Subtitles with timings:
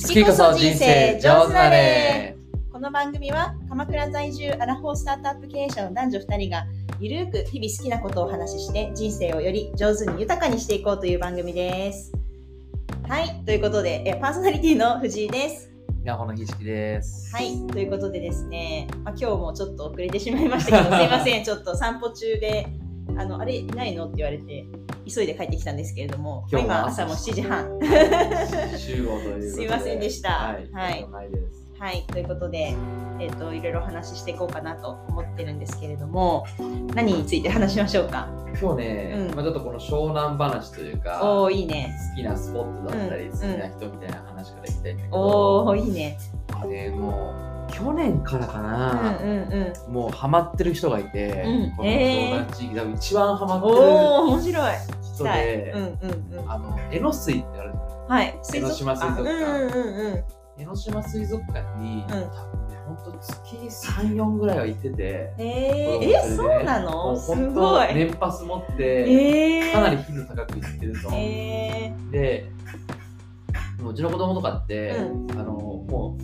[0.00, 2.34] 月こそ人生上手なれ
[2.72, 6.66] この番組は鎌倉在住アラフォースタートアップ経営者の男女2人が
[6.98, 12.12] ゆるーく日々好きなことをお話しして人生をより上手に豊かにしていこうという番組です。
[13.08, 15.70] はい、ということでえパーソナリティの藤井です。
[16.24, 17.36] のひじきです。
[17.36, 22.66] はい、ということでですね、まあ、今日もちょっと遅れてしまいましたけど すいませんちょっと散歩中で
[23.16, 24.06] あのあれいないの？
[24.06, 24.66] って言われて
[25.12, 27.78] 急いで帰ってきたんですけれども今今朝も7時半。
[28.78, 29.50] 集合という。
[29.52, 30.30] すいませんでした。
[30.30, 30.70] はい。
[30.72, 31.06] はい。
[31.10, 31.66] といです。
[31.78, 32.76] はい、ということで、
[33.18, 36.44] えっといろいろお話ししていこうかなと思ってるんですけれども
[36.94, 38.28] 何について話しましょうか？
[38.60, 39.34] 今日ね、うん。
[39.34, 41.90] まあちょっとこの湘南話というか、お好おいいね。
[42.14, 46.18] きなスポットだったり、うん好きな人みたいな話からいきたいんだけど、おおいいね。
[46.68, 47.32] ね、も
[47.66, 49.28] う去年からかうんな、うん
[49.88, 49.92] うん。
[49.92, 51.76] もうハマってる人がいて、うん。
[51.76, 54.72] この湘南地一番ハマっておお面白い。
[54.72, 54.78] る
[55.24, 56.50] 人で、うんうんうん。
[56.50, 58.40] あの江ノ水ってあるじゃないはい。
[58.54, 59.44] 江ノ島水族館。
[59.44, 60.24] あうんうんうん
[60.58, 62.06] 江ノ島水族館に、ん。
[62.06, 67.16] 多分ね、ほんと月3、4ぐらいは行ってて、えー、えそうなの？
[67.16, 67.94] すごい。
[67.94, 71.08] 年パス持って、えー、かなり頻度高く行ってると。
[71.14, 72.50] えで、
[73.80, 76.22] もううちの子供とかって、うあの、もう、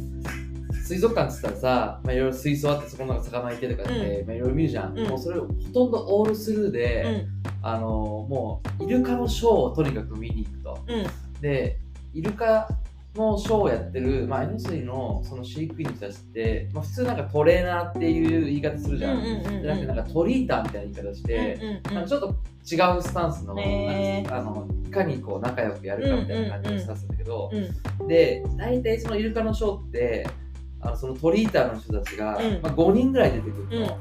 [0.87, 5.09] 水族館っつったらさ、まあ、いろいろ水槽あってそこの中魚いてとかって、まあ、いろいろ見るじゃん、うん。
[5.09, 7.27] もうそれをほとんどオールスルーー、で、
[7.63, 10.79] あのもうイルカのショーをとにかく見に行くと。
[11.41, 11.81] で
[12.15, 12.69] イルカ
[13.17, 23.55] のショーをやってる、まあ、N 水のその飼育員の人たちって、まあ、普通なんかトレーナーっていう言い方するじゃん、じゃなくてなんかトリーターみたいな言い方して、なんかちょっと違うスタンスの,、あ
[24.43, 27.51] のいかにこう仲良くやるかみたいな感じのスタンスなんだけど、
[28.01, 28.09] うん。
[28.09, 30.27] で大体そのイルカのショーって
[30.87, 32.63] あのそのトリーターの人たちが、うん。
[32.63, 33.99] まあ、5人ぐらい出てくるの、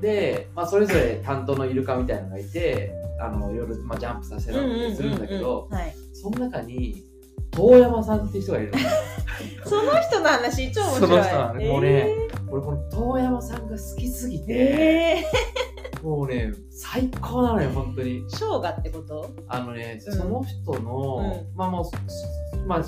[0.00, 5.68] で、まあ、それぞれ担当のイルカみたいなのがいてあのいろいろ、まあ、ジャンプさせたりするんだけど、
[6.12, 7.02] その中に
[7.50, 8.78] 遠山さんっていう人がいるの。
[9.66, 11.08] その人の話超面白い。
[11.08, 15.24] その人なのねもうねえ俺この遠山さんが好きすぎー、て、え
[16.02, 18.20] もうね最高なのよ本当に。
[18.20, 19.30] ー、生姜ってこと？
[19.48, 20.12] あのね、うん。
[20.12, 22.84] その人の、うまあもうまあ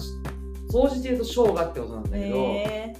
[0.68, 2.96] 総じて言うと生姜ってことなんだけど、え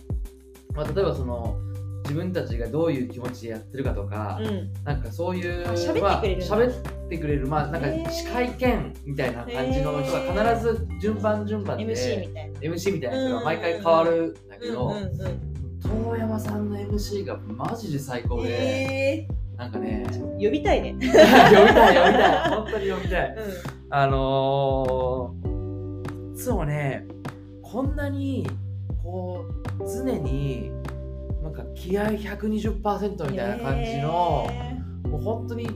[0.77, 1.59] まあ、例えばその
[2.07, 4.85] 自分たちがどういう気持ちでやってるかとか、ー、うん。
[4.85, 6.57] なんかそういうあ喋ってくれるんだ。
[6.57, 12.61] まあ喋ってくれるまあなんか司会兼みたいな感じの人が必ず順番順番で MC みたいな。
[12.61, 14.95] MC みたいな人が毎回変わるんだけど、
[15.83, 20.93] 遠山さんの MC がマジで最高で、えなんかねー、呼びたいね。
[21.01, 22.51] 呼びたい呼びたい。
[22.51, 23.31] 本当に呼びたい。
[23.31, 23.45] うん。
[23.89, 27.07] あのー、いつもね
[27.63, 28.47] こんなに
[29.07, 29.47] こ
[29.81, 30.71] う常に
[31.43, 34.49] なんか気合120%みたいな感じの、
[35.09, 35.73] もう本当に今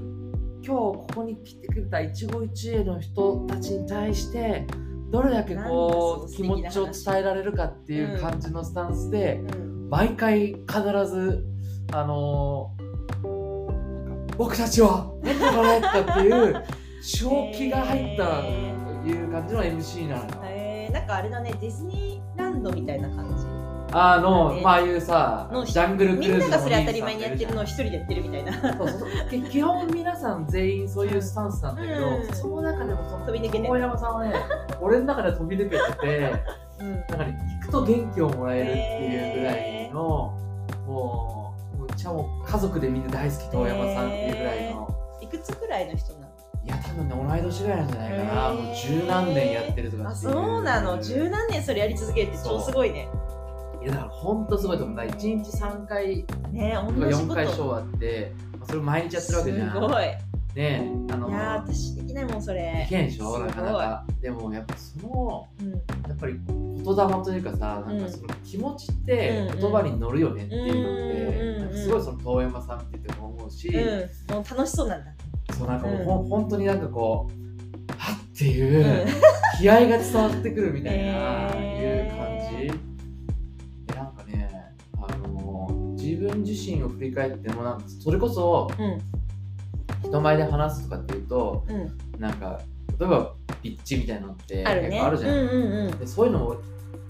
[0.63, 4.67] 日ここに来てくれた一期一会の人たちに対して
[5.11, 11.45] どれだけこう気持ちを伝えられるかっていう感じのスタンスで、うん毎回必ず
[11.93, 12.71] あの
[14.39, 16.65] 僕たちは何とかねとかっていう
[17.03, 18.75] 正気が入ったえ
[19.05, 20.29] いう感じの MC なのよ。
[20.91, 23.47] えー、なんかあれだねディズニーランドみたいな感じ。
[23.93, 28.53] あの、ねまあああいうさのジャングルクみルーズのんながそれ当たり前にやってるのを一人でやってるみたいな。
[28.53, 28.99] そうそう。
[29.01, 32.35] そう基本皆さん全員そういうスタンスなんだけど、うん。
[32.35, 34.35] その中でもその飛び抜けて大山さんはね
[34.81, 36.33] 俺の中で飛び抜けてて
[36.81, 36.93] うん。
[36.93, 39.95] なんかね行くと元気をもらえるっていうぐらいの、
[40.87, 44.97] もうもううちはもう家族でみんな大好き遠山さんっていうぐらいの。
[45.21, 46.15] いくつくらいの人
[46.71, 48.53] や、多分ね、同い年ぐらいなんじゃないかな。
[48.55, 50.15] もう十何年やってるとかあ。
[50.15, 51.03] そうなの。
[51.03, 53.09] 十何年それやり続けるって超すごいね。
[53.83, 54.97] いや、だから本当すごいと思う。
[54.97, 57.35] 1日3回ねとか4同じこと。
[57.35, 59.73] 回ショーあって、まあそれを毎日やってるわけじゃん。
[59.73, 60.05] すごい。
[60.55, 62.61] ねあの、いやー私できないもんそれ。
[62.61, 64.05] できないでしょ、なかなか。
[64.21, 65.71] でもやっぱその、うん。
[65.73, 65.79] や
[66.13, 70.97] っぱり言霊というかさ、なんかその気持ちってうん言葉に乗るよねっていうのっ
[71.31, 74.35] て、うんなんかすごいその遠山さんって言っても思うし、うん。
[74.35, 75.13] もう楽しそうなんだ
[75.61, 79.07] そうなんかもう、うんほん、本当になんかこう、はっっていう、うん。
[79.59, 82.69] 気合が伝わってくるみたいな、いう感じ。
[83.87, 84.49] でなんかね
[84.97, 85.69] あの
[85.99, 88.99] 自分自身を振り返ってもなんかそれこそうん。
[90.03, 92.21] 人前で話すとかっていうとうん。
[92.21, 92.63] なんか
[92.99, 94.89] 例えばピッチみたいなのってあるね。
[94.89, 95.99] 結構あるじゃん、うんうんうん。
[95.99, 96.57] でそういうのも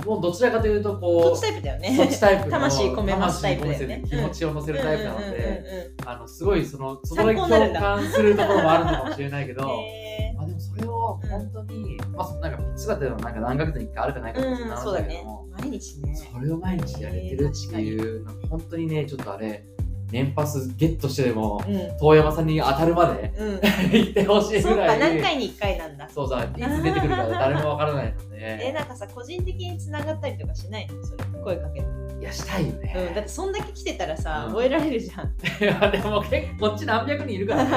[0.07, 1.97] もうどちらかというとそこうっちタイプだよね。
[1.97, 4.03] そっちタイプの魂込めますタイプだよね。
[4.09, 16.15] 気持ちを乗せるタイプなので、あのすごいそのそこで共感するところもあるのかもしれないけど、へまあでもそれを本当に、まあなんかピッチとかっていうのはなんか何ヶ月に1回あるかないかーもしれないけども、毎日ね。
[16.15, 19.65] それを毎日やれてるっていうの本当にねちょっとあれ
[20.11, 21.97] 年パスゲットしてでもうん。
[21.99, 23.61] 遠山さんに当たるまでうん。
[23.93, 26.09] 行ってほしいそうかぐらい何回に1回なんだ。
[26.09, 28.13] そうさいつ出てくるか誰もわからないの
[28.43, 31.05] えでなんかさ個人的に繋がったりとかしないの？
[31.05, 31.87] それ声かけて、
[32.21, 34.53] いやしたいようん、だねってそんだけ来てたらさ、うん。
[34.53, 35.27] 覚えられるじゃん。
[35.63, 37.71] いやでも結構こっち何百人いるからね。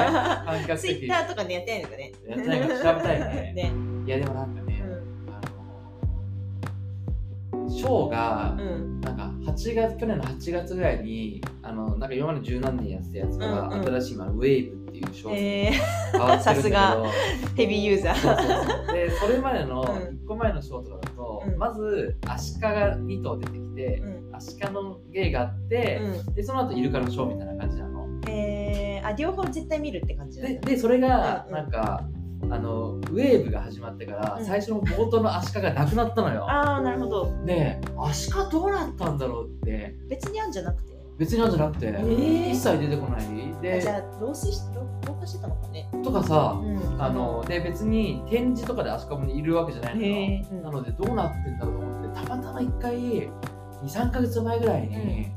[0.46, 2.12] 観客ツイ席ッターとかでやってないのかね。
[2.26, 3.52] やってないから調べたいね。
[3.56, 3.72] ね。
[4.06, 4.62] いやでもなんか
[7.74, 8.56] ショーが
[9.00, 13.84] なんか8月去年の8月ぐらいにあのなんか今まで十何年やってたやつから、うんうん。
[13.84, 15.72] 新しい今ウェーブっていうショーにえ。
[16.12, 17.02] 変わってるんだけど、さ
[17.56, 18.92] ヘビーユーザー。
[18.92, 19.86] でそれまでのうん。
[20.24, 21.58] 1個前のショーとかだと、うん。
[21.58, 24.36] まずアシカが2頭出てきて、うん。
[24.36, 26.00] アシカの芸があって、
[26.30, 28.06] うでその後イルカのショーみたいな感じなの。
[28.06, 29.02] んえ。
[29.04, 32.04] ー、あ両方絶対見るって感じででそれがなんか、
[32.54, 34.44] あのウェーブが始まってから、うん。
[34.44, 36.48] 最初の冒頭のアシカがなくなったのよ。
[36.48, 37.44] ああなるほど。
[37.44, 39.96] でアシカどうなったんだろうって。
[40.08, 40.94] 別にあんじゃなくて。
[41.18, 42.50] 別になんじゃなくて、ー。
[42.50, 43.24] 一切出てこない。
[43.26, 44.60] あでじゃあ老衰し
[45.24, 45.88] 化してたのかね。
[46.04, 47.02] とかさ、うん。
[47.02, 50.62] あので別に展示とかでアシカもいるわけじゃないのよ。
[50.62, 53.30] なのでどうなってんだろうと思ってたまたま1回
[53.84, 55.28] 23か月前ぐらいに、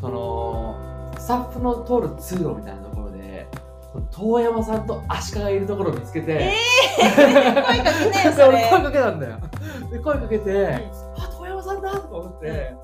[0.00, 2.83] そのスタッフの通る通路みたいな
[4.10, 6.54] 遠山さんとアシカがいるところを見つけて、え
[7.14, 8.58] 声かけねよそれ。
[8.58, 9.38] で俺声かけたんだよ。
[9.90, 12.74] で声かけて、あ遠山さんだとか思って、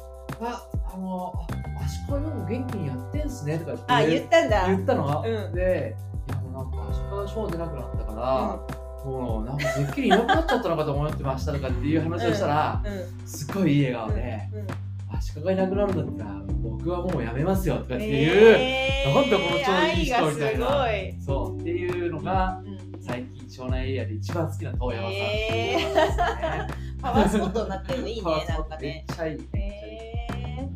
[0.40, 0.62] あ
[0.92, 1.32] あの
[1.80, 4.66] あアシカ今も元気にやってんすねとかあ言言ったんだ。
[4.66, 5.54] 言ったの、うん。
[5.54, 5.96] で
[6.28, 13.26] いやもうなんかアシカがショー出なくなったから、もうなんかてっきりいなくなっちゃったのかと思ってましたとかっていう話をしたら、うん。
[13.26, 14.66] すごいいい笑顔で、うん
[15.12, 20.86] アシカがいなくなるんだったら僕はもうやめますよとかっていう、えーなんだこのちょうどいい人みたいな
[21.24, 22.62] そうっていうのが
[23.00, 26.68] 最近湘南エリアで一番好きな遠山さんえですね。
[27.00, 29.04] パワースポットになってるのいいね なんかね。
[29.08, 29.48] めっちゃいい。
[29.54, 30.00] えー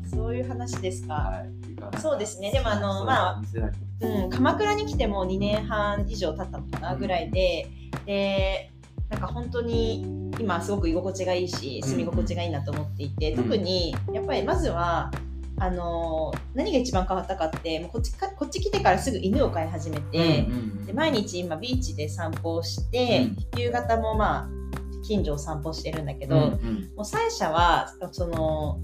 [0.09, 2.01] そういう話ですか、はい。
[2.01, 2.51] そうですね。
[2.51, 3.43] でもあのまあ
[4.01, 7.67] うん、鎌倉に来ても2年半以上経ったのかなぐらいで、
[8.07, 8.71] で
[9.15, 13.45] なんか本当に今すごく居心地がいいし住み心地がいいなと思っていて、うん。
[13.45, 15.13] 特にやっぱりまずは
[15.59, 24.49] あの何が一番変わったかってもうこっちかこっち来てからすぐ犬を飼い始めて、うんうんで毎日今ビーチで散歩をして、夕方もまあ
[25.07, 26.93] 近所を散歩してるんだけど、うんうん。
[26.97, 28.81] もうサイシャはその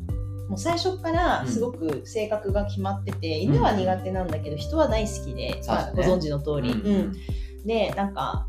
[0.49, 6.09] もう最初からすごく性格が決まってて、犬は苦手なんだけど人は大好きで、まあ、そうだね。
[6.09, 6.87] ご存知の通り、うん。
[6.87, 7.67] うん。
[7.67, 8.47] でなんか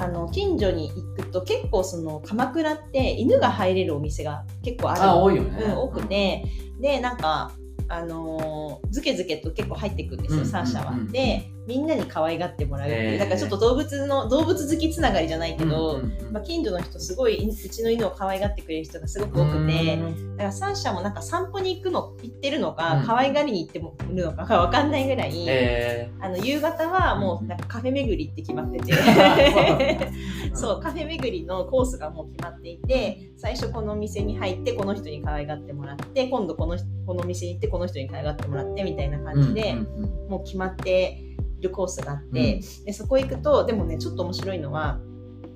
[0.00, 5.62] あの近所に行くと結構その鎌倉って犬が入れるお店が結構あるあ多いよね。
[5.64, 6.44] うん、多くて、
[6.80, 7.52] でなんか
[7.88, 10.94] あのーズケズケと結構入ってくるんですよ、うんサーシャは。
[11.12, 13.18] でみんなに可愛がってもらうっていう、へー。
[13.18, 16.32] だからちょっと動物の動物好きつながりじゃないけど、うんうんうん。
[16.32, 19.94] まあ、近所の人すごいうちの犬を可愛がってくれる人がすごく多くて。
[19.94, 19.96] う
[20.26, 22.76] んだからサーシャもなんか散歩に行くの行ってるのうん。
[22.76, 28.92] か可愛がりに行ってもるのかが分かんないぐらい、えあの夕方はもうなんかカフェ巡りって決まってて。
[28.94, 30.10] ー
[30.56, 40.30] そうカフェ巡りのコースがもう決まっていて最初この店に入ってこの人に可愛がってもらって今度この人この店に行ってこの人に可愛がってもらってみたいな感じで、うんうんうん。
[40.30, 41.29] もう決まってい
[41.60, 44.98] るコースがあって、でそこ行くとでもねちょっと面白いのは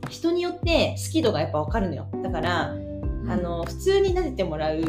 [0.08, 2.08] 人によって好き度がやっぱ分かるのよ。
[2.22, 2.74] だから、あ
[3.36, 4.80] の普通に撫でてもらう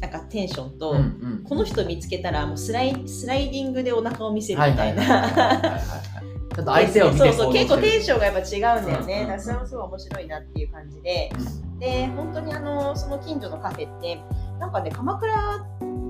[0.00, 1.44] なんかテンションと、うんうん。
[1.44, 5.02] この人見つけたらもうスライスライディングでお腹を見せるみたいな。
[5.02, 6.22] はい
[6.52, 8.42] ちょっと相手を見てそうそう結構テンシションがやっぱ違
[8.78, 9.40] うんだよね、うんうん。
[9.40, 11.32] それもすごい面白いなっていう感じで。
[11.78, 14.20] で本当にあのその近所のカフェって
[14.60, 15.34] なんかね鎌倉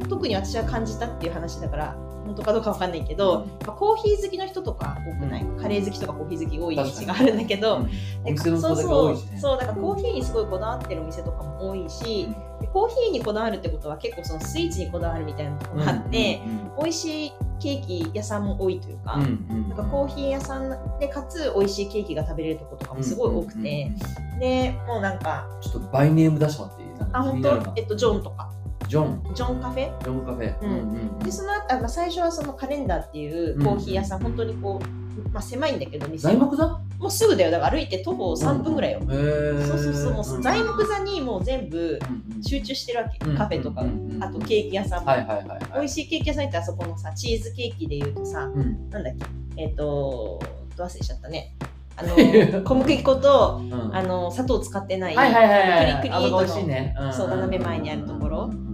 [0.08, 8.38] 特に私は感じたっていう話だから本当かどうかわかんないけど、まあコーヒー好きの人とか多くない、カレー好きとかコーヒー好き多いイメージがあるんだけど、うん。
[8.38, 9.18] そうそう。
[9.38, 12.28] そうだからコーヒーにすごいこだわってるお店とかも多いし、
[12.60, 16.40] でコーヒーにこだわるってことは結構そのスイーツにこだわるみたいなところがあって、
[16.80, 23.92] 美味しいケーキ屋さんも多いというか、なんかコーヒー屋さんでかつ美味しいケーキが食べれるところとかもすごい多くて、
[24.40, 26.88] でもうなんかちょっとバイネーム出してもらっていい？
[27.12, 27.72] あ本当？
[27.76, 28.50] えっとジョンとか
[28.92, 29.34] ジョン。
[29.34, 29.98] ジョンカフェ？
[30.00, 30.60] ジョンカフェ。
[30.62, 30.70] うん。
[30.70, 36.66] うんでその後あまあ最初はそのカレンダーっていうコーヒー屋さん、本当にこう、まあ、狭いんだけど店材木座？
[36.98, 37.50] もうすぐだよ。
[37.50, 39.66] だから歩いて徒歩3分ぐらいよ、へー。
[39.66, 45.60] そうそうそうもう材木座にもう全部うんうん集中してるわけ、うんカフェとか、うんうんうんあとケーキ屋さんも、はいはいはいはい。
[45.74, 48.90] 美味しいケーキ屋さん行ったらそこのさチーズケーキでいうとさうん。
[48.90, 49.14] なんだっ
[49.56, 49.62] け？
[49.62, 50.38] えっ、と
[50.76, 51.56] ど忘れしちゃったね。
[51.96, 52.14] あの
[52.64, 53.96] 小麦粉とうん。
[53.96, 58.50] あの砂糖使ってない、はいはいはいはいクリクリあそこ美味しいのそう斜め前にあるところ。
[58.50, 58.71] うんうん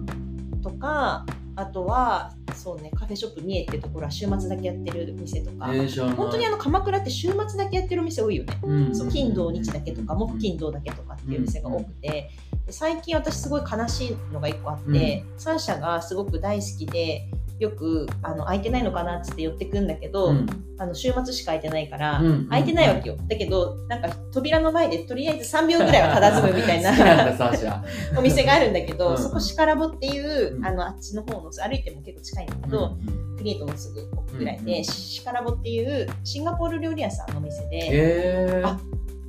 [0.69, 8.95] とかあとはそうねカフェショップ三重ってところは週末だけやってる店とか、うんえー本当にあの鎌倉って週末だけやってるお店多いよね、うん。
[8.95, 12.29] そう金土日だけとか木金土だけとかっていう店が多くて、
[12.65, 20.47] で最近私すごい悲しいのが一個あって、サーシャがすごく大好きでよくあの空いてないのかなっつって寄ってくんだけど、うん。
[20.77, 22.47] あの週末しか空いてないから、うん。
[22.47, 23.17] 空いてないわけよ。
[23.27, 26.91] だけどなんか扉の前でとりあえず3秒ぐらいは佇むみたいな
[28.17, 29.17] お店があるんだけど、うん。
[29.17, 30.65] そこシカラボっていう、うん。
[30.65, 32.97] あのあっちの方の歩いても結構近いんだけど、
[33.37, 34.83] クリエイトのすぐ奥ぐらいで、うん。
[34.85, 38.79] シカラボっていうシンガポール料理屋さんのお店で、えー、あ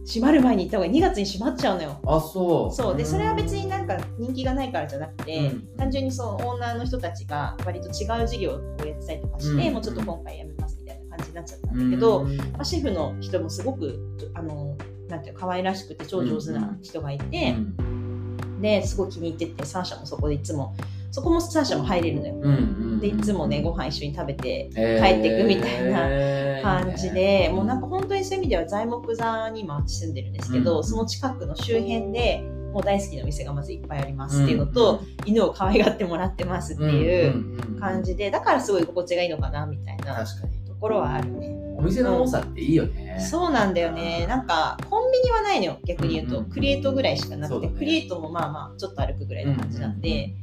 [0.06, 2.00] 閉まる前に行った方がいい2月に閉まっちゃうのよ。
[2.06, 2.74] あそう。
[2.74, 2.96] そう。
[2.96, 5.76] でそれは別になんか人気がないからじゃなくて、うん。
[5.76, 9.74] 単純にそのオーナーの人たちが割と違う事業をやってたりとかして、うん。
[9.74, 12.36] もうちょっと今回やめますみたいな感じになっちゃったんだけど、うん。
[12.36, 13.98] まあ、シェフの人もすごく
[14.34, 14.76] あの
[15.08, 17.56] なんていうの可愛らしくて超上手な人がいて、
[18.60, 20.74] ですごい気に入っててサーシャもそこでいつも
[21.10, 22.34] そこもサーシャも入れるのよ。
[22.34, 30.84] うんうんでいつもねご飯一緒に食べてえ帰ってくみたいな感じで、いいねもうなんか本当にそういう意味では材木座にも私住んでるんですけど、うん。
[30.84, 41.56] その近くの周辺でもう大好きなお店がまずいっぱいありますっていうのと、犬を可愛がってもらってますっていう感じでだからすごい心地がいいのかなみたいなところはあるね。
[41.78, 44.26] お店の多さっていいよね、そうなんだよね。
[44.28, 46.38] なんか、コンビニはないのよ、逆に言うと。
[46.40, 47.72] うんうんクリエイトぐらいしかなくて、ね。
[47.78, 50.34] クリエイトもまあまあ、ちょっと歩くぐらいの感じなんで、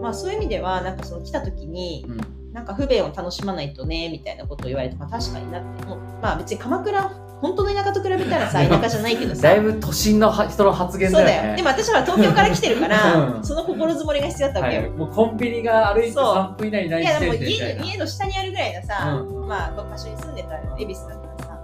[0.00, 2.52] まあそういう意味では、なんかその来た時に、うん。
[2.52, 5.98] なんか不便を楽しまないとね、みたいなことを言われて、まあ確かになって、もう。
[6.20, 7.00] まあ別に鎌倉、
[7.40, 9.42] 本当の田舎と比べたらさ、 田舎じゃないけどさ。
[9.42, 11.42] だいぶ都心のは人の発言そうだよね。
[11.42, 11.56] だよ。
[11.56, 13.44] でも私は東京から来てるから、うん。
[13.44, 14.82] その心づもりが必要だったわけよ。
[14.82, 16.34] はい、もうコンビニが歩いてそう。
[16.34, 17.84] 3分以内にないいやでもみたいな。
[17.84, 19.46] 家家の下にあるぐらいのさ、うん。
[19.46, 21.58] まあ場所に住んでたら恵比寿だからさ。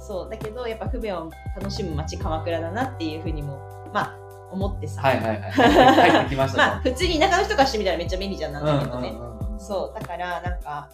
[0.00, 0.30] そう。
[0.30, 3.60] だけどやっぱ不便を楽しむ街鎌倉だなっていうふうにも
[3.92, 4.21] まあ
[4.52, 5.50] 思ってさ、はいはいはい。
[5.50, 9.14] 入ってきましたまあ普通に田舎の人からしてみたらめっちゃ便利じゃんなんだけどね、
[9.58, 10.88] そうだからなんか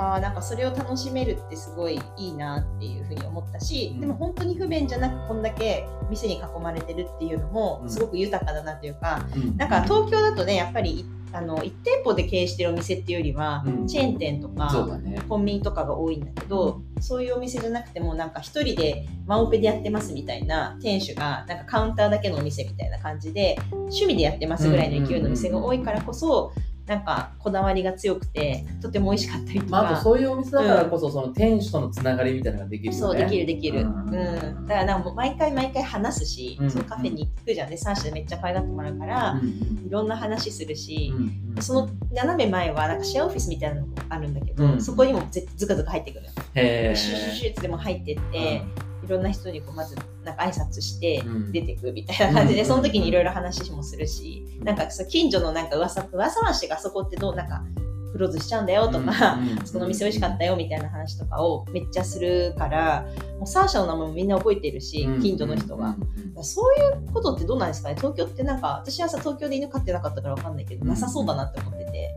[0.00, 4.00] あーなんかそれを楽しめるってすごいいいなっていうふうに思ったし、うん。
[4.00, 7.90] でも本当に不便じゃなくこんだけ店に囲まれてるっていうのもうん。
[7.90, 9.56] すごく豊かだなというか、うん。
[9.56, 13.86] なんか東京だとねやっぱりあの1店舗で経営してるお店っていうよりは、うん。
[13.86, 15.20] チェーン店とかね。
[15.28, 26.52] コンビニとかが多いんだけど、そういうお店じゃなくてもなんか一人でワンオペでやってますみたいな店主がなんかカウンターだけのお店みたいな感じで趣味でやってますぐらいの勢いのお店が多いからこそ
[26.88, 32.98] なんかこだわりが強くてとても美味しかったりとか、まあ、あとそういうお店だからこそ、その店主とのつながりみたいなのができるよね。
[32.98, 34.08] そうできるできる、ううん。
[34.08, 36.70] んだからなんかもう毎回毎回話すし、うん。
[36.70, 37.76] そのカフェに行くじゃんね。
[37.76, 39.48] 3社でめっちゃ可愛がってもらうから、うん。
[39.86, 41.62] いろんな話するし、うん。
[41.62, 44.80] その斜め前はなんかシェアオフィスみたいなのがあるんだけど、うん。
[44.80, 46.28] そこにもぜずかずか入ってくるの。
[46.28, 48.62] よへシュシュシュってでも入ってって、
[49.08, 51.52] いろんな人にこうまずなんか挨拶してうん。
[51.52, 57.64] 出てくみたいな感じで、うんその時にいろいろ話もするし、なんかそう近所のなんか噂噂話があそこってどうなんか
[58.12, 63.06] クローズしちゃうんだよとか、うんそこの店美味しかったよみたいな話とかをめっちゃするから
[63.38, 65.22] もうサーシャの名前もみんな覚えてるし、うん。
[65.22, 65.88] 近所の人が。
[65.88, 66.08] うん
[66.40, 67.96] そういうことってどうなんですかね？
[67.96, 70.88] 東京ってなんか私はさ東京で犬飼ってなかったからわかんないけど、うん。
[70.88, 72.14] なさそうだなって思ってて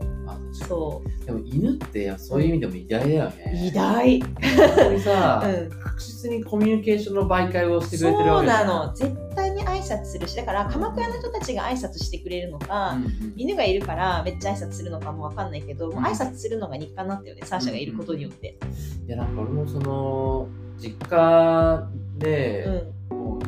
[0.52, 3.68] そでも犬ってそういう意味でも偉大だようね。
[3.68, 4.30] 偉大、本
[4.76, 8.94] 当にさ、うん、確実にコミュニケーションの媒介をしてくれてるそうわけじゃなんの。
[8.94, 13.32] 絶対に挨拶するしだから鎌倉の人たちが挨拶してくれるのか、うんうん。
[13.36, 18.58] 犬がいるからめっちゃ挨拶するのかもわかんないけど、もううん挨拶するのが日課になったよねサーシャがいることによって。
[19.06, 22.64] いやなんか俺もその実家で、
[23.10, 23.16] うん。
[23.16, 23.42] もう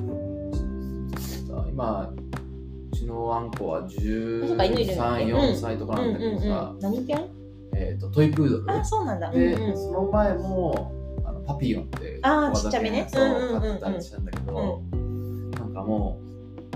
[1.69, 2.17] 今う
[3.05, 7.31] ちのワンコはそうか犬いるんだっけ？134歳とかなんだけどさ、何犬
[7.77, 8.79] えー、とトイプードル。
[8.79, 9.29] あそうなんだ。
[9.29, 9.77] うんで、うん。
[9.77, 13.09] その前もあのパピヨンってあー小型ちっちゃめね。
[13.13, 13.61] 犬をうんうんうんうん。
[13.61, 14.83] 飼ってたりしたんだけど、
[15.59, 16.21] なんかも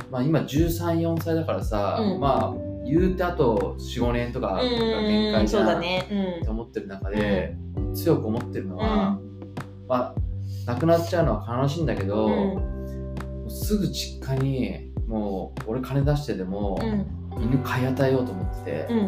[0.09, 2.21] う、まあ、今134歳だからさ、うん。
[2.21, 2.55] まあ
[2.85, 6.39] 言うてあと45年とかがうん限界じゃんそうだね。
[6.41, 7.57] って思ってる中で、
[7.95, 9.19] 強く思ってるのは、
[9.87, 10.15] まあ
[10.67, 12.61] 亡くなっちゃうのは悲しいんだけど、
[13.49, 17.07] すぐ実家にもう俺金出してでも、うん
[17.41, 19.07] 犬飼い与えようと思ってて、うん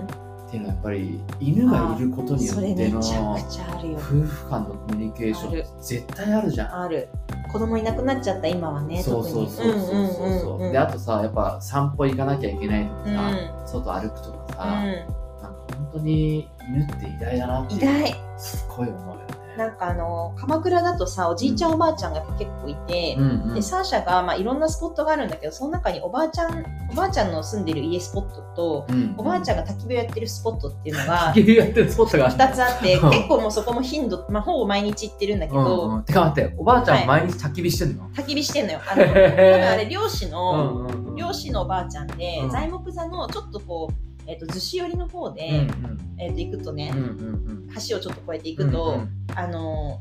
[0.50, 2.98] っていうのはやっぱり犬がいることによっての。
[2.98, 6.82] 夫婦間のコミュニケーション絶対あるじゃん。
[6.82, 7.08] ある。
[7.52, 9.24] 子供いなくなっちゃった今はね、そう。
[9.24, 18.14] そうそうそうそうであとさやっぱ散歩行かなきゃいけないとかうんさ、外歩くとかさ、うなんか本当に犬って偉大だなって偉大。
[18.36, 19.39] すっごい思うよね。
[19.56, 23.54] なんかあの鎌倉だとさ、おじいちゃんおばあちゃんが結構いて、うんうん。
[23.54, 36.04] でサーシャが、まあ、いろんなスポットがあるんだけどその中におばあちゃんおばあちゃんの住んでる家スポットとうんおばあちゃんが焚き火をやってるスポットっていうのが焚き火やってるスポットがある2つあってうん結構もうそこも頻度、まあ、ほぼ毎日行ってるんだけうんど、うん。
[36.04, 37.04] てか待っておばあちゃはい。
[37.04, 38.80] ん毎日焚き火してんの、焚き火してんのよ。
[38.90, 41.16] あの多分あれ漁師の、うんうんうん。
[41.16, 42.50] 漁師のおばあちゃんで、うん。
[42.50, 46.20] 材木座のちょっとこう、えっと逗子寄りの方で、うんうん。
[46.20, 50.00] えっと行くとね、うんうん橋をちょっと越えていうんくと、うんあの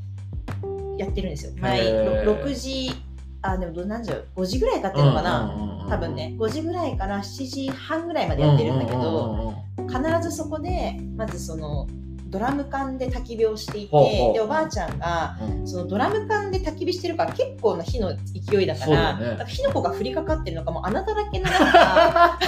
[0.98, 1.54] やってるんですよ。
[1.56, 2.92] へ毎ーろ6時
[3.42, 6.36] あでもどうなんじゃう5時ぐらい買ってるのかな、うんうんうんうん多分ね。
[6.38, 10.20] 5時ぐらいから7時半ぐらいまでやってるんだけど、うんうんうんうん。
[10.20, 11.88] 必ずそこでまずその
[12.30, 15.68] ドラム缶で焚き火をしていてでおばあちゃんがうん。
[15.68, 22.40] そのドラム缶で焚き火してるから結構な火の勢いだから火の粉が降りかかってるのかもう穴だらけの なんか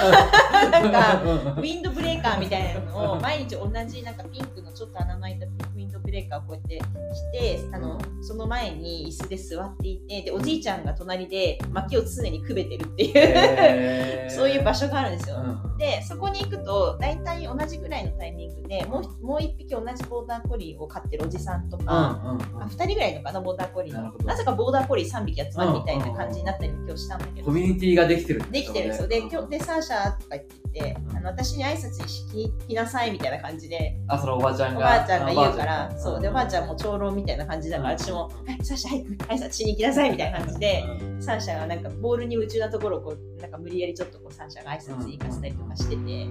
[0.71, 1.21] なんか
[1.57, 6.79] ウィンドブレーカーみたいなのを毎日同じなんかピンクのちょっと穴の開いたウィンドブレーカーをこうやって
[7.15, 15.37] してあの、その前に椅子で座っていてでおじいちゃんが隣で薪を常にくべてるっていう、 そういう場所があるんですよ。
[15.37, 22.63] うんでそこに行くと大体同じぐらいのタイミングでもうもう一匹同じボーダーコリーを飼ってるおじさんとか、うんうんうん。
[22.63, 24.13] あ2人ぐらいのかなボーダーコリーの。
[24.23, 27.47] なぜかボーダーコリー3匹集まるみたいな感じになったりも今日したんだけど。
[27.47, 32.25] コミュニティができてるできてるんですよで今日ででサーシャとか言ってあの私に挨拶し
[32.67, 36.21] きなさいみたいな感じであそのおばあちゃんがおばあちゃんが言うからそう。
[36.21, 46.27] でおばあちゃんも長老みたいな感じだからうん私も「はいサーシャ早く挨拶しに行きなさい」みたいな感じでうんサーシャがなんかボールに夢中なところをこうなんか無理やりちょっとこうサーシャが挨拶に行かせたりとかしてて。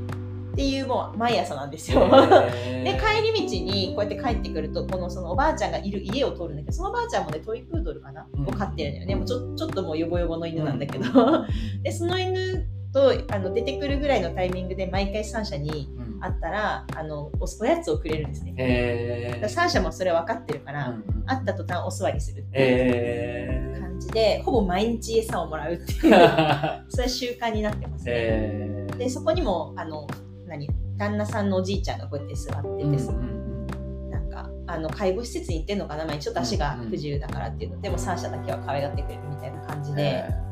[0.50, 2.00] っていうもう毎朝なんですよ。
[2.10, 8.48] で帰り道にこうやって帰ってくるとこのそのおばあちゃんがいる家を通るんだけどそのおばあちゃんもねトイプードルかな、うん。
[8.48, 9.14] を飼ってるんだよね。
[9.14, 11.04] もうちょちょっともうヨボヨボの犬なんだけど、
[11.84, 16.10] でその犬とあの出てくるぐらいのタイミングで毎回三社にうん。
[16.20, 19.42] 会ったらあのおおやつをくれるんですね。
[19.48, 20.94] 三社もそれ分かってるから、
[21.24, 23.69] 会った途端お座りするっていう
[24.08, 26.14] でほぼ毎日餌をもらうっていう
[26.88, 28.12] それ習慣になってますね。
[28.14, 28.96] へー。
[28.96, 30.06] でそこにもあの
[30.46, 30.68] 何？
[30.96, 34.10] 旦那さんのおじいちゃんがこうやって座っててさ、うんうん。
[34.10, 37.80] なんかあの介護施設に行ってんのかな、まあ、ちょっと足が不自由だからっていうの。
[37.80, 40.49] でも三社だけは可愛がってくれるみたいな感じで、へー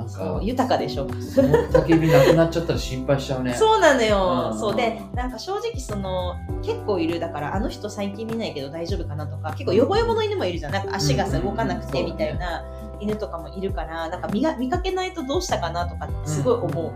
[0.00, 1.08] なんか豊かでしょ。
[1.20, 3.54] その焚き火なくなっちゃったら心配しちゃうね。
[3.54, 4.58] そうなのよ、うん。
[4.58, 4.76] そう。
[4.76, 7.20] でなんか正直その結構いる。
[7.20, 10.72] だからあの人最近見ないけど大丈夫かなとか結構ヨボヨボの犬もいるじゃん。
[10.72, 12.64] なんか足がさうん動かなくてみたいな
[13.00, 16.92] 犬とかもいるからなんか見が見かけないとどうしたかなとかってすごい思う、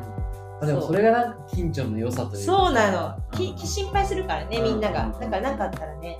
[0.62, 3.16] あでもそれがなんか近所の良さというかそうなの。
[3.32, 5.06] うんきき心配するからねみんなが。
[5.06, 6.18] うんだから何かあったらね。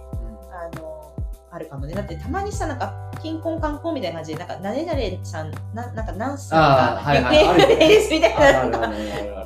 [0.51, 1.13] あの
[1.51, 1.95] あるかもね。
[1.95, 7.79] だってたまにさなんか金婚観光みたいな感じでなんか誰々さんななんか何歳かはいはい。
[7.79, 8.71] ですみたいな。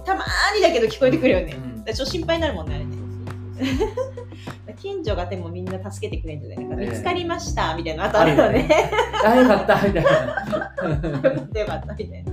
[0.04, 1.54] たまーにだけど聞こえてくるよね、
[1.86, 2.98] ちょっと心配になるもんねあれね。
[4.80, 6.88] 近所がでもみんな助けてくれるんじゃないかええ。
[6.88, 8.68] 見つかりましたみたいなのあとあるよね。
[9.24, 10.10] あよかったみたいな。
[10.10, 12.32] よかったみたいな。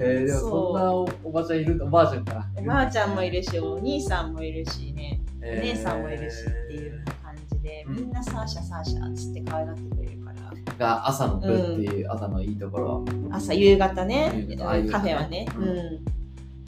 [0.00, 2.46] えー、でもそんなおおばちゃんいるおばあちゃんか。
[2.56, 5.74] おばあちゃんもいるし、お兄さんもいるしね、おえー。
[5.74, 7.96] 姉さんもいるしっていう感じで、うん。
[7.96, 10.17] みんなサーシャサーシャっつって可愛がってくれる
[10.78, 14.46] が朝の部っていう朝のいいところ、朝夕方ね。
[14.90, 15.46] カフェはね。
[15.56, 15.68] ううん。
[15.68, 16.18] ん。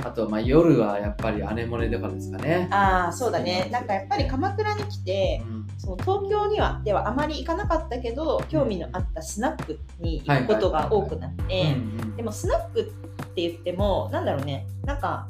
[0.03, 3.69] あとまあ夜はやっぱりアネモネとかですかね、ああ、そうだね。
[3.71, 5.67] なんかやっぱり鎌倉に来て、うん。
[5.79, 12.85] その東京にはではあまり行かなかったけど興味のあったスナックに行くことが多くなってうんでもスナックっ
[13.29, 14.67] て言ってもなんだろうね。
[14.85, 15.27] なんか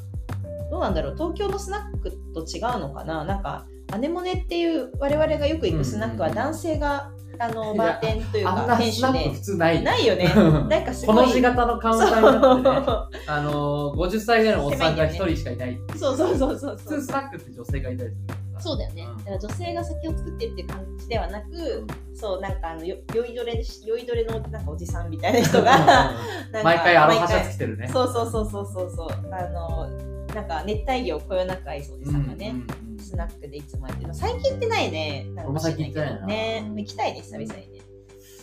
[0.71, 1.15] どうなんだろう。
[1.15, 3.25] 東京のスナックと違うのかな。
[3.25, 6.35] なんかアネモネっていう我々がよく行くスナックはうん。
[6.35, 7.11] 男性が
[7.43, 9.83] あのバーテンというか店主で普通ない。
[9.83, 10.31] ないよね。
[10.37, 10.69] うん。
[10.69, 11.27] なんかすこごい。
[11.27, 13.21] の字型のカウンターになってね。
[13.27, 15.73] あのー、50歳ぐらいのおっさんが一人しかいない。
[15.73, 16.99] いそうそうそうそう普そう。
[17.01, 19.17] 通スナックって女性がいたりするそうだよね、うん。
[19.19, 26.13] だから女性が先を作ってっていう感じではなく、そうなんかあのよ酔いどれ酔いどれのなんかおじさんみたいな人が
[26.63, 27.89] 毎回アロハシャツ着てるね。
[27.91, 29.09] そうそうそうそうそうそう。
[29.33, 29.89] あの
[30.35, 34.15] なんか熱帯魚をこよなく愛そうおじさんがね、うんうんうんスナックでいつもやってる。
[34.15, 35.27] 最近行ってないね。
[35.37, 36.27] 俺も最近行ってないな。
[36.27, 36.73] ね。
[36.77, 37.81] 行きたいね久々にね。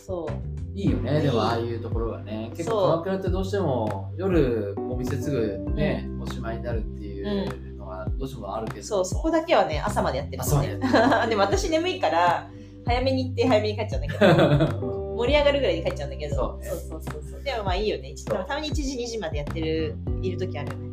[0.06, 0.78] そう。
[0.78, 2.52] いいよねでもああいうところがね。
[2.54, 8.86] 結構鎌倉ってどうしても夜お店すぐね、おしまいになるっていうのはどうしてもあるけど。
[8.86, 10.68] そうそこだけはね朝までやってるもんね
[11.28, 12.50] でも私眠いから
[12.84, 15.08] 早めに行って早めに帰っちゃうんだけど。
[15.18, 16.36] 盛り上がるぐらいで帰っちゃうんだけど。
[16.36, 16.68] そうね。
[16.68, 17.42] そうそうそうそう。
[17.42, 18.14] でもまあいいよね。
[18.26, 20.87] たまに1時2時までやってるいる時あるよね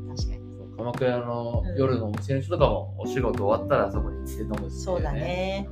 [0.86, 5.68] 鎌倉の夜のお店の人とかもお仕事終わったらそこに行って飲むっていそうだね。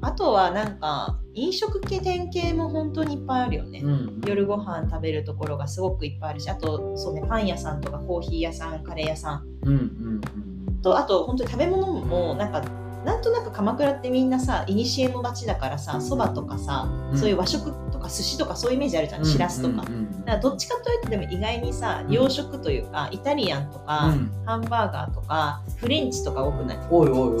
[0.00, 10.82] あとはなんか飲食系店系も本当にいっぱいあるよね、うん夜ご飯食べるところがすごくいっぱいあるしあとそうねパン屋さんとかコーヒー屋さんカレー屋さんうんうん。
[10.82, 12.62] とあと本当に食べ物もなんか
[13.04, 17.18] なんとなく鎌倉ってみんなさいにしえの街だからさそばとかさ、うん。
[17.18, 19.26] そういう和食とか寿司とかそういうイメージあるじゃん、うん。
[19.26, 19.90] しらすとか,、だか
[20.26, 22.12] らどっちかというとでも意外にさうん。
[22.12, 24.32] 洋食というかイタリアンとか、うん。
[24.46, 26.78] ハンバーガーとかフレンチとか多くない？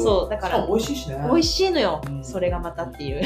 [0.00, 1.16] そうだから美味しいしね。
[1.30, 2.24] 美味しいのよ、うん。
[2.24, 3.22] それがまたっていう。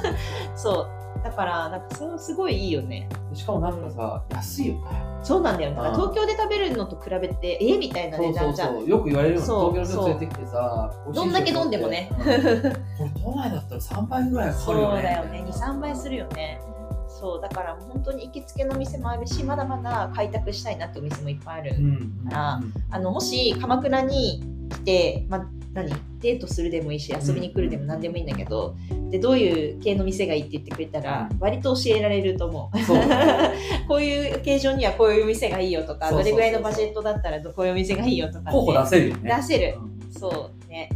[0.56, 3.08] そうだからなんかそれすごいいいよね。
[3.32, 4.80] しかもなんかさ安いよね。
[5.22, 8.74] そうなんだよだからうん東京で食べるのと比べてえみたいなそうそう値段じゃん。
[8.74, 9.72] そうよく言われるよそう。
[9.72, 12.10] 東京の人連れてきてさどんだけ飲んでもね。
[12.18, 15.02] これ都内だったら3倍ぐらいかかそうるよね。
[15.02, 15.44] だよね。
[15.48, 16.60] 23倍するよね。
[17.08, 17.40] そう。
[17.40, 22.28] だから本当に行きつけの店もあるしまだまだ開拓したいなってお店もいっぱいある、うん。
[22.32, 25.90] ああのもし鎌倉に来て、まあ、何？
[26.20, 28.76] デートするでもいいし遊びに来るでも何でもいいんだけど、
[29.10, 31.38] でどういう系の店がいいって言ってくれたらうん。
[31.38, 32.78] 割と教えられると思う。
[32.80, 33.02] そう。
[33.88, 39.34] こういう形状にはこういう店がいいよとかどれぐらいのバジェットだったらどこういう店がいいよとか候補出せるよね。
[39.36, 39.78] 出せる。
[39.78, 40.12] うん。
[40.12, 40.88] そうね。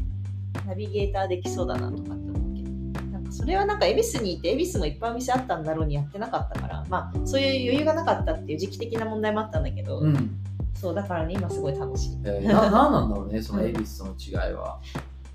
[0.67, 3.11] ナビゲーターできそうだなとかって思うけど。
[3.11, 10.31] なんかそれはなんか恵比寿にいて恵比寿もいっぱいお店あったんだろうにやってなかったからまあそういう余裕がなかったっていう時期的な問題もあったんだけど、うん
[10.81, 12.19] そうだからね今すごい楽しい。
[12.25, 14.79] えーななんなんだろうねその恵比寿との違いは。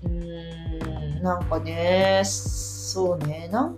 [0.04, 3.76] うーんなんかねそうねなん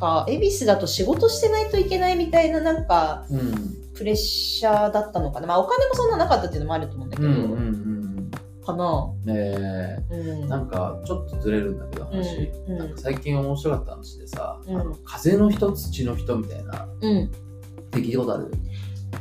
[0.00, 3.74] か恵比寿だと仕事してないといけないみたいななんかうん。
[3.94, 5.46] プレッシャーだったのかな。
[5.46, 7.44] まあお金もそんななかったっていうのもあると思うんだけど、うんうんう
[8.22, 8.30] ん。
[8.66, 9.12] かな。
[9.24, 10.04] うんえ。
[10.10, 10.44] うん。
[10.46, 12.78] ーなんかちょっとずれるんだけど話、うんうん。
[12.78, 14.76] なんか最近面白かった話でさ、うん。
[14.76, 16.88] あの風の人土の人みたいな。
[17.00, 17.24] うん。
[17.26, 17.28] っ
[17.92, 18.50] て聞いたことある？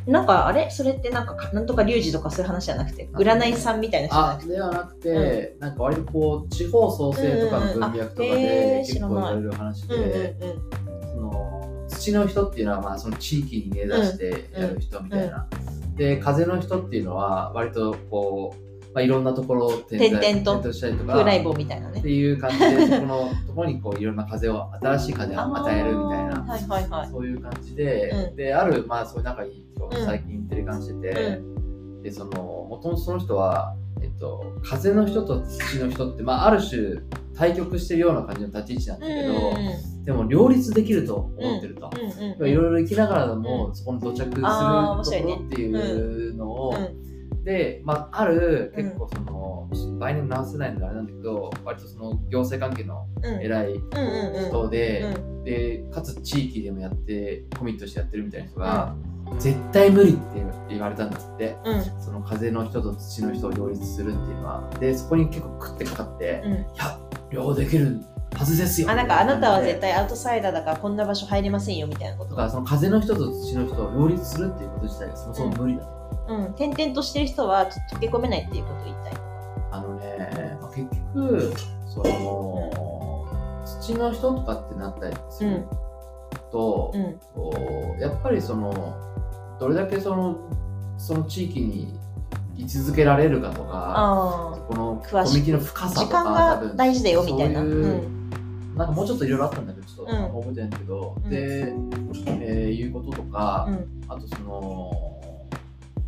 [0.08, 0.70] なんかあれ？
[0.70, 4.50] それってなんかなんとか龍二とかそういう話じゃなくて占いさんみたいな人じゃなあくて。
[4.50, 10.60] ではなくて、なんか割とこう地方創生とかの文脈とかで結構言われる話で、うんうん
[11.10, 15.48] その土の人っていうのはまあその地域に根ざしてやる人みたいな、
[15.96, 20.72] で風の人っていうのは割とこう、まあ、いろんなところを転々と。
[20.72, 22.00] したりとか風来坊みたいなね。
[22.00, 27.10] っていう感じでそこのところにこういろんな風を新しい風を与えるみたいなはいはいはい。
[27.10, 28.36] そういう感じで、うん。
[28.36, 37.02] であるまあそういう仲いい人がうん最近テレカンしてて、うでそのもともとその人は、えっと、風の人と土の人って、まあ、ある種
[37.36, 39.34] 対局してるような感じの立ち位置なんだけど、
[40.04, 41.90] でも両立できると思ってると。
[41.92, 47.03] うんうんいろいろ生きながらも、そこに土着するところっていうのを、うん
[47.44, 48.86] で、まあ、あるうん。
[48.86, 53.42] 結構その、場合にも直せないのがあれなんだけど割とその行政関係のうん。
[53.42, 53.80] 偉い
[54.48, 55.44] 人で、うん。
[55.44, 58.96] でかつ地域でもやってコミットしてやってるみたいな人が、
[59.40, 60.20] 絶対無理って
[60.70, 61.58] 言われたんだって。
[61.66, 61.84] うん。
[62.02, 64.70] その風の人と土の人を両立するっていうのは。
[64.80, 66.54] でそこに結構食ってかかって、いうん。
[66.76, 68.00] や両できる
[68.38, 68.90] はずですよ。
[68.90, 72.32] あなんかあなたは絶対対アウトサイダーだからこんな場所入れませんよみたいなこと。
[72.32, 76.03] だからその風の人と土の人を両立するっていうこと自体がそもそも無理だと、うん、
[76.56, 79.14] 転々としてる人はちょっと溶け込めないっていうことを言いたい。
[79.72, 81.54] あのね、まあ、結局
[81.88, 85.66] その、土の人とかってなったりする
[86.52, 88.96] と、うん、やっぱりその
[89.60, 90.38] どれだけその
[90.98, 92.00] その地域に
[92.56, 97.62] 居続けられるかとかあこのコミュニティの深あ、さとか時間が多分大事だよみたいな。
[97.62, 98.24] そういううん
[98.76, 100.42] なんかもうちょっといろいろあったんだけどちょっとうん。
[100.42, 101.30] 覚えてないけど、うん。
[101.30, 101.74] で、
[102.28, 104.02] えーいうこととか、うん。
[104.08, 104.92] あとその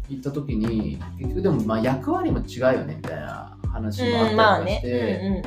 [0.10, 5.44] 行った時に結局でもまあ役割も違うよねみたいな話もあったりとかしね。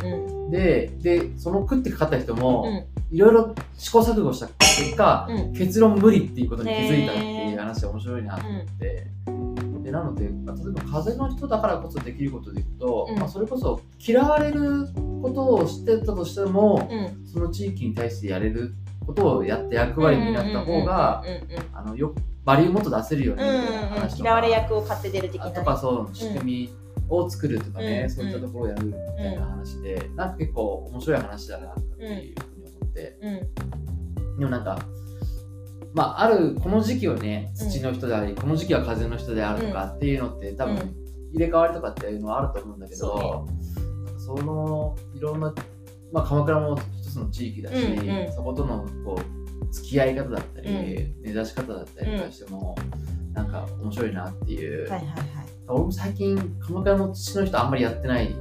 [0.50, 2.40] て、ででその食ってかかった人うん。
[2.40, 3.16] も、うん。
[3.16, 5.52] いろいろ試行錯誤した結果、うん。
[5.52, 9.06] 結論無理っていうことに気づいたっていう話が面白いなと思って、
[9.82, 13.18] でなので例えば風の人だからこそできることでいくと、うん。
[13.18, 14.88] まあ、それこそ嫌われる
[15.22, 17.26] ことを知ってたとしても、うん。
[17.26, 18.74] その地域に対してやれる
[19.08, 21.24] ことをやって役割になった方が、
[22.44, 25.54] バリューもっと出せるよねみうんたいな話とか、嫌われ役を買って出る的なね。
[25.54, 26.70] とかそう仕組み
[27.08, 33.18] を作るとかね、うんそういったところをやるみたいな話で、なんか結構面白い話だなっていうふうに思って。
[33.22, 34.38] うん。
[34.38, 34.78] でもなんか、
[35.94, 40.94] まあ、あるこの時期はねうん土の人であり、この時期は風の人であるとかっていうのって多分うん。
[41.32, 43.46] 入れ替わりとかっていうのはあると思うんだけど、
[44.18, 45.54] そのいろんな、
[46.12, 48.32] まあ、鎌倉も一つの地域だし、うんうん。
[48.32, 52.76] そことのこう付き合い方だったり、う根ざし方だったりとかしても、
[53.34, 55.18] なんか面白いなっていう、はいはいはい。
[55.68, 58.34] 俺も最近鎌倉の土の人あんまりやってないし、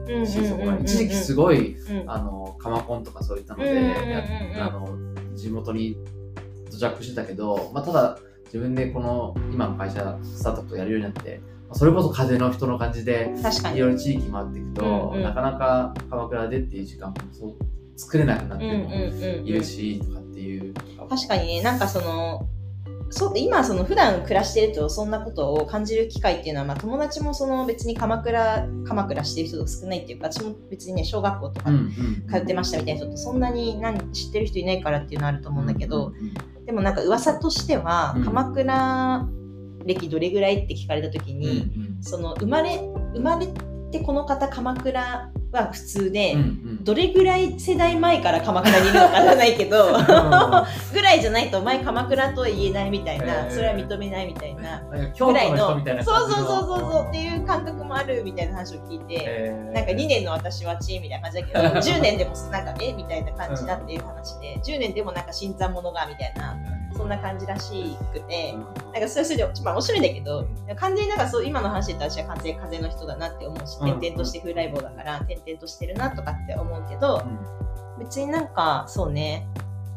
[0.83, 2.09] 一時期すごいうん。
[2.09, 4.87] あの鎌コンとかそういったので、あの
[5.35, 5.97] 地元に
[6.69, 13.33] 土着してたけど、まあ、ただ自分でこの今の会社スタートアップやるようになってまあそれこそ風の人の感じで。
[13.73, 15.23] いろいろ地域回っていくと、うんうん。
[15.23, 17.55] なかなか鎌倉でっていう時間もそう
[17.97, 20.73] 作れなくなっているし、とかっていう
[21.09, 22.47] 確かにね、なんかその、
[23.09, 31.71] そう今その普段暮らしてるとそんなことを感じる機会っていうのは、まあ、友達もその別に鎌倉鎌倉してる人が少ないっていうか私も別にね小学校とか
[32.29, 36.11] 通ってましたみたいな人ってそんなに何知ってる人いないからっていうのはあると思うんだけど、
[36.65, 38.25] でもなんか噂としては、うん。
[38.25, 39.25] 鎌倉
[39.87, 41.71] 歴どれぐらいって聞かれた時うんに、
[42.01, 42.79] その生まれ
[43.13, 43.47] 生まれ
[43.91, 46.83] てこの方鎌倉は普通で、うんうん。
[46.83, 49.93] どれぐらい世代前から鎌倉にいるのかじゃないけど
[50.93, 53.51] ぐらいじゃないとお前鎌倉とは言えないみたいな、へー。
[53.51, 59.73] それは認めないみたいなぐらいのそうそうそうそうそうっていう感覚もあるみたいな話を聞いて、えー。
[59.73, 66.57] なんか2年の私はチーみたいな感じだけど 10年でもなんかえみたいな感じだっていう話で10年でもなんか新参者がみたいな
[66.97, 68.63] そんな感じらしくて、なん
[69.01, 73.91] かそれはそれで、まあ面白いんだけど、完全になんかそう、今の話で私は完全に風の人だなって思うし、うん。
[73.91, 77.23] 転々として風来坊だから、転々としてるなとかって思うけど、
[77.99, 79.47] 別になんか、そうね、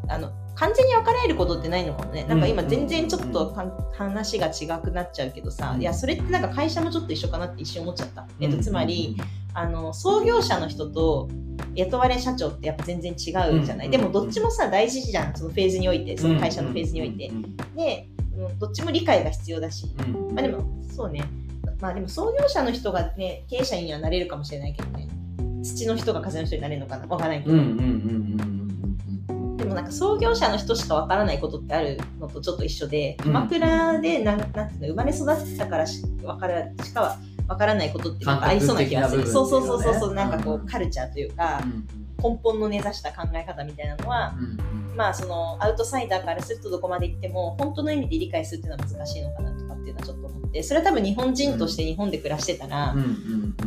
[0.09, 2.25] あの、完全に別れることってないのかもね。
[2.25, 3.55] なんか今全然ちょっと
[3.97, 8.27] 話が違くなっちゃうけどさ、いや、それってなんか会社もちょっと一緒かなって一瞬思っちゃった。
[8.41, 9.17] えっと、つまり、、
[9.55, 11.29] あの、創業者の人と
[11.75, 13.17] 雇われ社長ってやっぱ全然違う
[13.65, 13.87] じゃない。
[13.87, 15.37] うんでもどっちもさ、大事じゃん。
[15.37, 17.29] そのフェーズにおいて、その会社のフェーズにおいて。
[17.29, 19.87] うんで、うんどっちも理解が必要だし。
[19.99, 21.25] うんまあでも、そうね。
[21.81, 25.09] まあでも創業者の人がね、経営者にはなれるかもしれないけどね。
[25.63, 27.07] 土の人が風の人になれるのかな？
[27.07, 27.57] わからないけど。
[29.57, 37.19] でもなんか創業者の人しかわからないことってあるのとちょっと一緒で、うん鎌倉でなんなんていうの生まれ育ったからしわからしか
[37.51, 39.25] わからないことってなんかありそうな気がする。
[39.25, 41.87] 感そうそうそうそうそう、なんかこうカルチャーというか、うん
[42.23, 52.95] 根本の根ざした考え方みたいなのは、うんまあそのアウトサイダーからするとどこまで行っても本当の意味で理解するっていうのは難しいのかなとかっていうのはちょっと思ってそれは多分日本人として日本で暮らしてたら、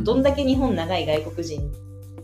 [0.00, 1.72] どんだけ日本長い外国人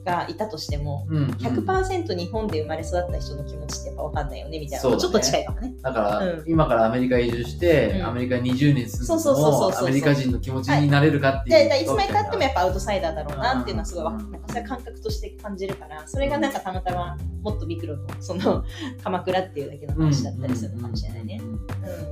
[0.04, 4.90] がいたとしてもうん100%日本で生まれ育った人の気持ちってやっぱ分かんないよねみたいな。
[4.90, 5.00] ね。
[5.00, 5.74] ちょっと近いかもね。
[5.82, 6.44] だから、うん。
[6.46, 8.06] 今からアメリカ移住して、うん。
[8.06, 18.64] アメリカに20年住んでもアメリカ人の気持ちになれるかっていう、ででいつまでたってもやっぱアウトサイダーだろうなっていうのはすごいなんかそれは感覚として感じるからそれがなんかたまたまもっとミクロのその
[19.02, 21.40] 鎌倉っていうだけの話だったりするのかもしれないね。
[21.42, 21.60] うんうんうん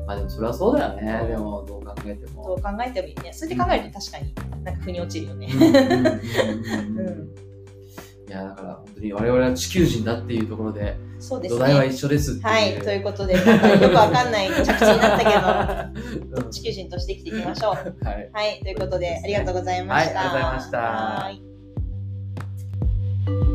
[0.01, 3.33] うんまあでもそれはそうだよね、うんでもどう考えてどもう考えてもいいね。
[3.33, 5.49] それで考えると確かになんか腑に落ちるよね。
[5.53, 6.99] うんうんうんうん。
[6.99, 7.48] うん
[8.29, 11.89] いやだから本当に我々は地球人だっていうところでそうです土台はね。
[11.89, 13.49] 一緒ですはい、ということで、よく
[13.97, 18.05] わかんない着地になったけど、 地球人として生きていきましょう。
[18.05, 20.21] はいはい、ということで、ありがとうございました。
[20.21, 21.31] はいありがとうございましたは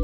[0.00, 0.03] い